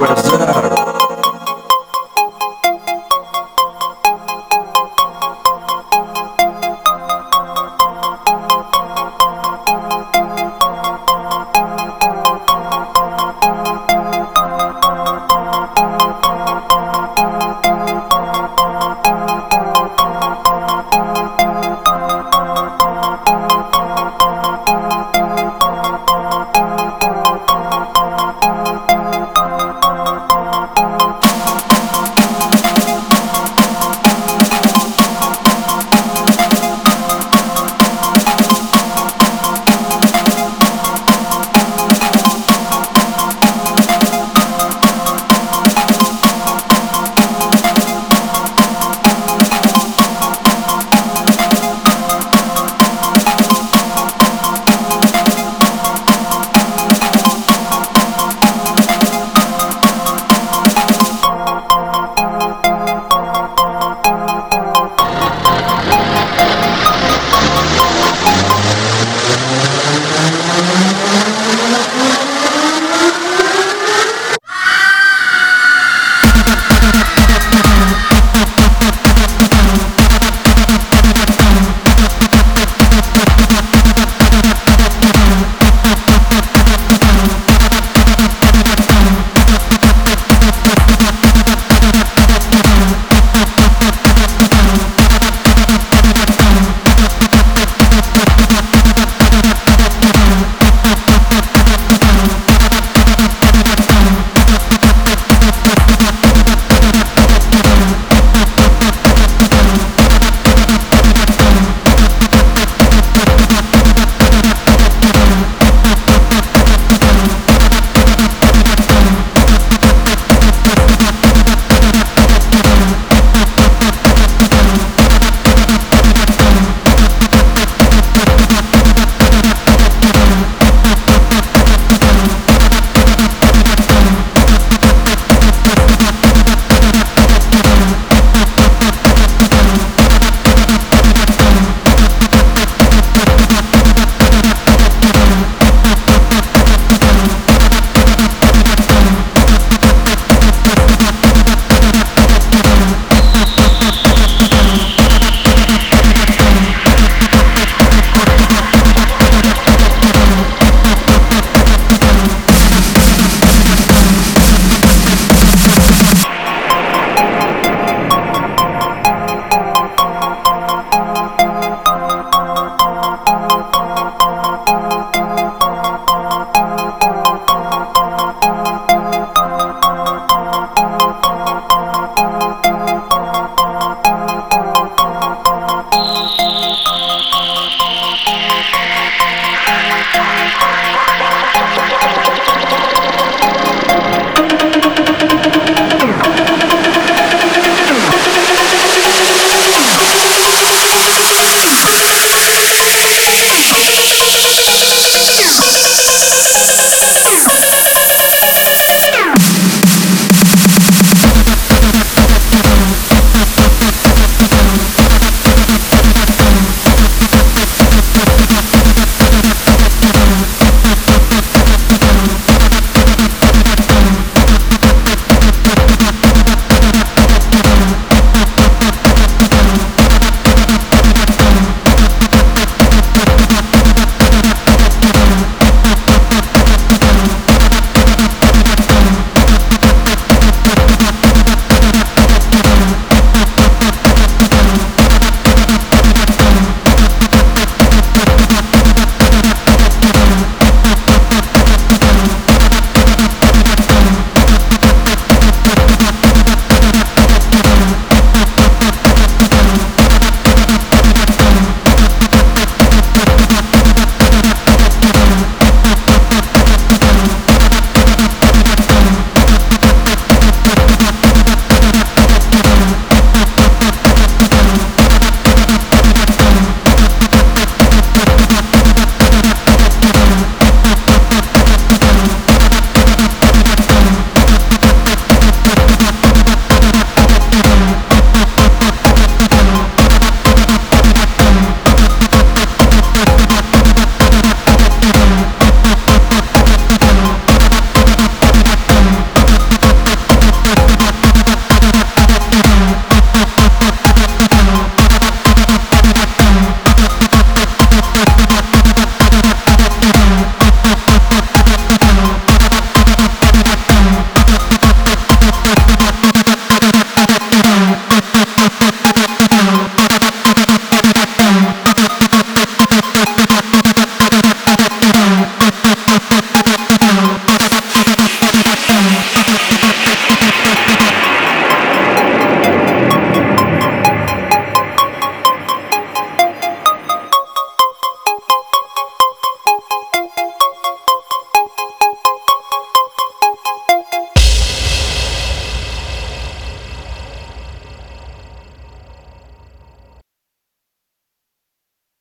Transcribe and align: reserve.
reserve. 0.00 0.81